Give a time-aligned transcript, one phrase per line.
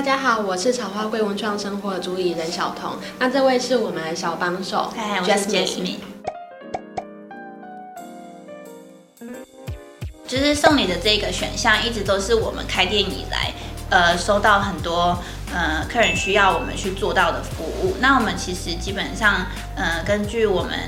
[0.00, 2.96] 大家好，我是草花贵文创生活的主理人小彤。
[3.18, 5.98] 那这位是我们的小帮手，嗨，我是 Jasmine。
[10.26, 13.52] 就是送礼的这个选项，一直都是我们开店以来，
[13.90, 15.18] 呃，收到很多
[15.52, 17.94] 呃客人需要我们去做到的服务。
[18.00, 19.44] 那我们其实基本上，
[19.76, 20.78] 呃，根据我们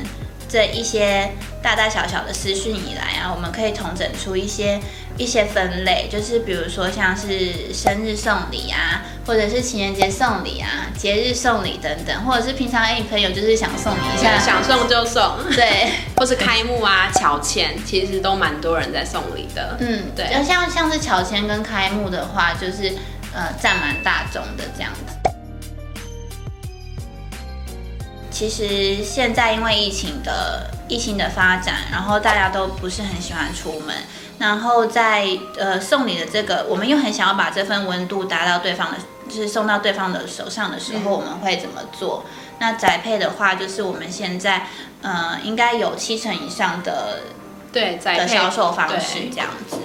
[0.48, 1.30] 这一些
[1.62, 4.80] 大大小小的私讯以来啊，我们可以统整出一些。
[5.18, 19.76] 一些分类，就是比如说像是生日送礼啊，或者是情人节送礼啊，节日送礼等等，或者是平常哎，你朋友就是想送你一下，想送就送， 对， 或是开幕啊、乔迁，其实都蛮多人在送礼的。
[19.80, 22.92] 嗯，对，像像是乔迁跟开幕的话，就是
[23.34, 25.12] 呃占蛮大众的这样子。
[28.30, 33.94] 其实现在因为疫情的疫情的发展，然后大家都不是很喜欢出门。
[34.42, 35.24] 然后在
[35.56, 42.24] 呃送礼的这个，我们又很想要把这份温度达到对方的，就是送到对方的手上的时候，嗯、我们会怎么做？
[42.58, 44.66] 那宅配的话，就是我们现在
[45.00, 47.20] 呃应该有七成以上的
[47.72, 49.76] 对宅配的销售方式这样子。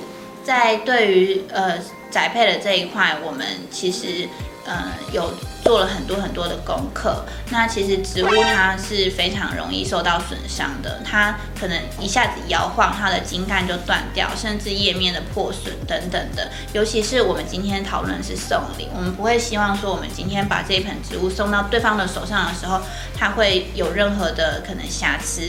[0.44, 1.78] 在对于呃
[2.10, 4.28] 宅配的这一块，我们其实。
[4.70, 5.32] 呃，有
[5.64, 7.26] 做了很多很多的功课。
[7.50, 16.50] 那其实植物它是非常容易受到损伤的，它可能一下子摇晃，它的茎干就断掉，甚至叶面的破损等等的。
[16.74, 22.80] 尤其是我们今天讨论是送礼，我们不会希望说我们今天把这一盆植物送到对方的手上的时候，
[23.14, 25.42] 它会有任何的可能瑕疵。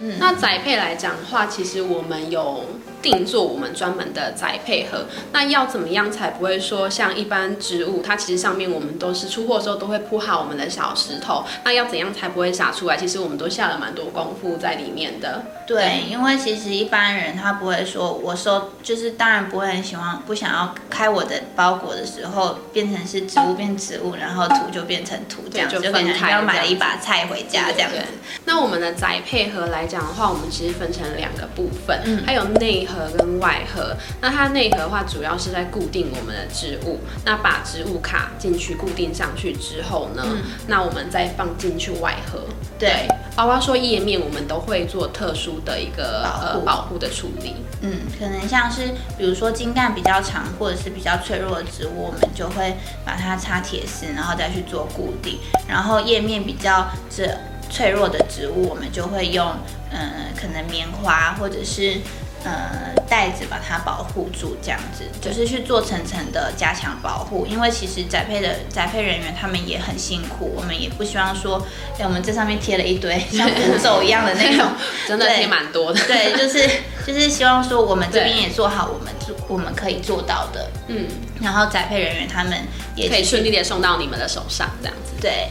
[0.00, 2.64] 嗯，那宅配来讲的话，其实我们有。
[3.02, 12.96] 定做我们专门的宅配盒，那要怎么样才不会说像一般植物，它其实上面我们都是出货的时候都会铺好我们的小石头，那要怎样才不会洒出来？
[12.96, 15.42] 其实我们都下了蛮多功夫在里面的。
[15.66, 27.96] 对，因为其实一般人他不会说，我收就是当然不会很喜欢，不想要开我的包裹的时候变成是植物变植物，然后土就变成土这样，就分开，要买了一把菜回家这样子。
[28.44, 32.86] 那我们的宅配盒来讲的话，我们其实分成两个部分，嗯，还有内。
[32.92, 37.00] 盒跟外盒，那它内盒的话，主要是在固定我们的植物。
[37.24, 42.40] 那把植物卡进去固定上去之后呢，嗯、那我们再放进去外盒。
[42.78, 47.56] 对，包括说叶面，我们都会做特殊的一个保护、呃、保护的处理。
[47.80, 55.38] 嗯，可能像是比如说茎干比较长或者是比较脆弱的植物，我们就会把它插铁丝，然后再去做固定。
[55.68, 57.28] 然后叶面比较这
[57.70, 59.46] 脆弱的植物，我们就会用
[59.90, 61.98] 嗯、呃，可能棉花或者是。
[62.44, 67.46] 呃，袋子把它保护住，这样子就是去做层层的加强保护。
[67.46, 71.64] 因为其实宅配的宅配人员他们也很辛苦，我们也不希望说，
[71.98, 74.66] 哎，我们这上面贴了一堆 像符咒一样的那种，
[75.06, 76.00] 真的贴蛮多的。
[76.06, 76.68] 对，就是
[77.06, 81.06] 就是希望说，我们这边也做好我们做我们可以做到的，嗯，
[81.40, 82.58] 然后宅配人员他们
[82.96, 85.12] 也可以顺利的送到你们的手上，这样子。
[85.20, 85.48] 对。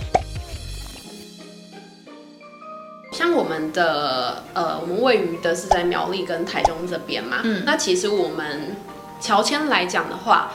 [3.21, 8.75] 像我们的呃，我们位于的是在苗栗跟台中这边嘛，嗯，那其实我们
[9.19, 10.53] 乔迁来讲的话，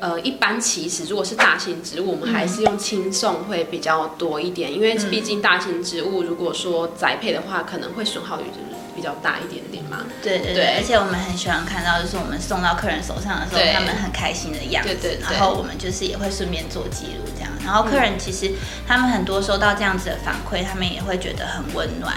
[0.00, 10.04] 呃，一般其实如果是大型植物，我们还是用轻送会比较多一点，因为毕竟大型植物如果说宅配的话，可能会损耗率就是比较大一点点嘛。
[10.22, 14.90] 对对对，对而且我们很喜欢看到，就是我们送到客人手上的时候，他们很开心的样子。
[14.90, 17.50] 对，对对，然后我们就是也会顺便做记录这样。
[17.64, 18.52] 然后客人其实
[18.86, 22.14] 他们很多收到这样子的反馈，他们也会觉得很温暖。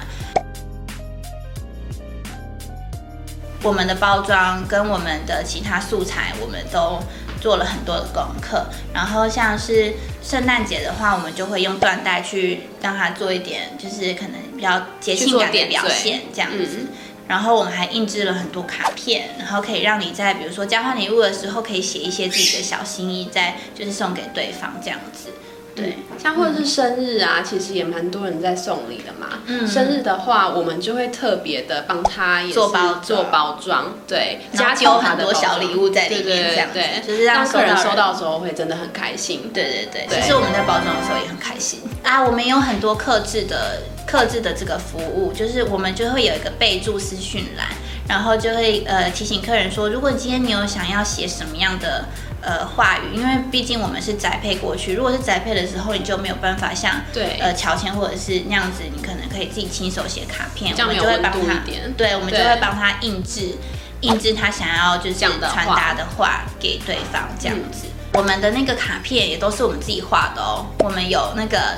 [3.62, 6.98] 我们的包装跟我们的其他素材，我们都
[7.42, 8.66] 做了很多的功课。
[8.94, 16.66] 然后像是圣诞节的话，我们就会用缎带去让它做一点，就是可能比较节庆感的表现这样子。
[16.82, 16.88] 嗯、
[17.28, 25.30] 然后我们还印制了很多卡片，然后可以让你在比如说交换礼物的时候，可以写一些自己的小心意，在就是送给对方这样子。
[25.76, 29.40] 对，像或者是生日啊，嗯、其实也蛮多人在送礼的嘛。
[29.46, 39.50] 嗯，生日的话，我们就会特别的帮他也做包做包装，对，加丢很多小礼物在里面，这样子，对，就是让客人收到的时候会真的很开心。
[39.54, 42.22] 对对对，对其实我们在包装的时候也很开心啊。
[42.22, 47.68] 我们有很多克制的克制的这个服务，就是我们就会有一个备注私讯栏，
[48.08, 52.04] 然后就会呃提醒客人说，如果今天你有想要写什么样的。
[52.42, 61.62] 呃，话语，因为毕竟我们是宅配过去，如果是宅配的时候，你就没有办法像对呃乔迁或者是那样子，你可能可以自己亲手写卡片，我们就会帮他。
[61.98, 63.56] 对，我们就会帮他印制，
[64.02, 67.88] 印制他想要就是传达的话给对方，这样子。
[67.88, 71.76] 嗯、我们的那个卡片也都是我们自己画的哦，我们有那个，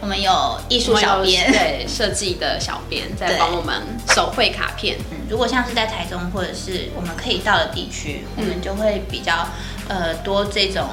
[0.00, 3.82] 我们有艺术小编，对，设计的小编在帮我们
[4.14, 4.96] 手绘卡片。
[5.10, 9.46] 嗯如果像是在台中或者是我们可以到的地区，嗯、我们就会比较
[9.86, 10.88] 呃多这种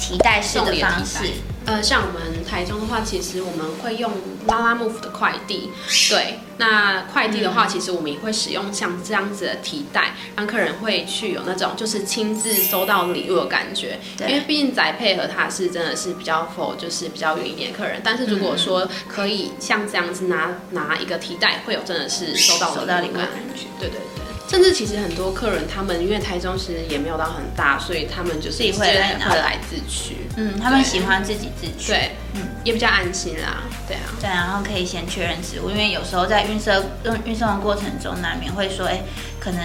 [0.00, 1.32] 提袋式的方式。
[1.66, 4.10] 呃，像我们台中的话，其实我们会用
[4.46, 5.70] 拉拉 move 的快递。
[6.08, 13.98] 对，那快递的话，其实我们也会使用像这样子的提袋，让客人会去有那种就是亲自收到礼物的感觉。
[14.16, 14.28] 对。
[14.28, 23.64] 因为毕竟宅配合它是真的是比较 for 就是比较远一点客人，但是如果说可以像这样子拿拿一个提袋，会有真的是收到收到礼物的感觉。
[23.78, 24.26] 对对对。
[24.48, 30.18] 甚至其实很多客人，他们因为台中其实也没有到很大，所以他们就是也会会来自取。
[30.36, 31.90] 嗯，他们喜欢自己自取。
[31.90, 33.64] 对，嗯，也比较安心啦。
[33.88, 34.02] 对啊。
[34.20, 36.74] 对，然后可以先确认职务，因为有时候在运送
[37.04, 39.00] 运运送的过程中，难免会说，哎，
[39.40, 39.60] 可能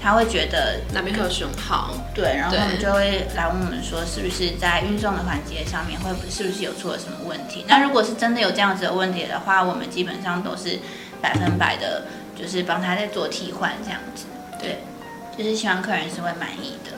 [0.00, 1.94] 他会觉得那边会有损耗。
[2.14, 7.64] 对，然后他们就会来问我们说，是不是在运送的环节上面会不是不是有出了什么问题？
[7.66, 10.78] 那如果是真的有这样子的问题的话，我们基本上都是
[11.20, 12.02] 百分百的。
[12.36, 14.24] 就是帮他在做替换这样子，
[14.58, 14.80] 对，
[15.38, 16.90] 就是希望客人是会满意的。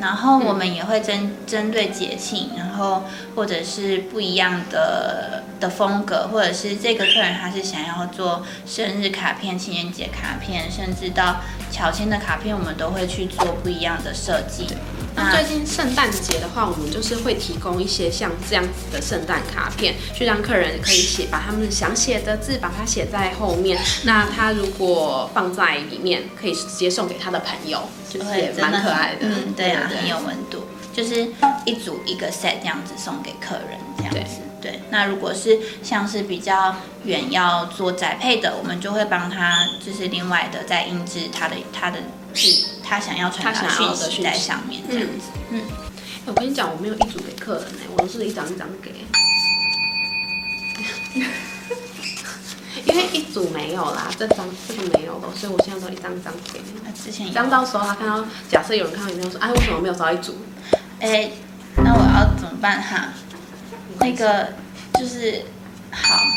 [0.00, 3.04] 然后我们也会针针对节庆，然后
[3.34, 11.36] 或者是不一样的的风格，或者是这个客人他是想要做生日卡片、情人节卡片，甚至到
[11.70, 14.66] 乔迁的卡片，我们都会去做不一样的设计。
[15.16, 23.80] 那最近圣诞节的话，我们就是会提供一些像这样子的圣诞卡片，去让客人可以写，把他们想写的字把它写在后面。
[24.04, 29.20] 那他如果放在里面，可以直接送给他的朋友，就是也蛮可爱的。
[29.22, 31.26] 嗯，对啊，很有温度，就是
[31.64, 34.42] 一组一个 set 这样子送给客人，这样子。
[34.60, 42.00] 对，那如果是像是比较远要做宅配的，我们就会帮他就是另外的再印制他的他的。
[42.34, 45.30] 是他想要传达讯息在上面这样子。
[45.50, 45.62] 嗯，嗯，
[46.26, 48.92] 我跟你讲，我没有一组给客人呢，我都是一张一张给。
[52.84, 56.60] 因为一组没有啦，这张这个没有了，所以我现在都一张一张给。
[56.84, 60.36] 那之前一张到时候他看到，假设有人看到有没有说，哎，为什么没有招一组？
[61.00, 61.30] 哎，
[61.76, 63.08] 那我要怎么办哈？
[64.00, 64.52] 那个
[64.94, 65.42] 就是
[65.90, 66.35] 好。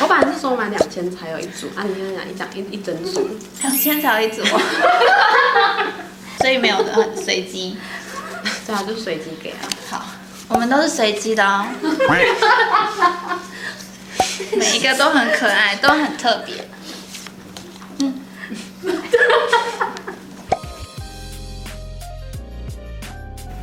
[0.00, 3.28] 我本来是说买两千才有一组，啊，你现在讲一讲一一整组，
[3.62, 4.42] 两千才有一组，
[6.40, 7.76] 所以没有的很随机，
[8.66, 9.68] 对啊，就随机给啊。
[9.90, 10.04] 好，
[10.48, 11.66] 我们都是随机的哦，
[14.56, 16.68] 每一个都很可爱，都很特别。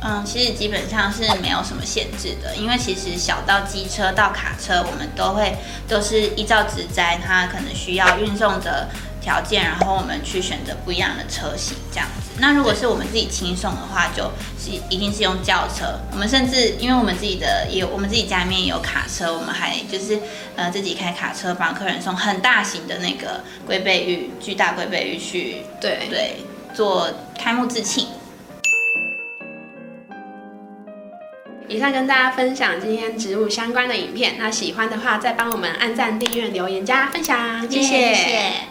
[0.08, 5.54] 嗯，其实基本上是没有什么限制的，因为其实小到机车到卡车，我们都会
[5.86, 8.88] 都是依照职灾它可能需要运送的
[9.20, 12.30] 条件，然后我们去选择不一样的车型这样子。
[12.38, 15.98] 那如果是我们自己轻送的话，就是一定是用轿车。
[16.10, 20.18] 我们甚至因为我们自己的也有，我们自己家里面也有卡车，我们还就是
[20.56, 26.36] 呃自己开卡车帮客人送很大型的那个龟背芋，巨大龟背芋去对对
[26.72, 28.06] 做开幕致庆。
[31.68, 38.67] 以上跟大家分享今天植物相关的影片，那喜欢的话再帮我们按赞、订阅、留言、加分享，谢谢。